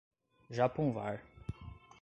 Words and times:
Japonvar 0.59 1.21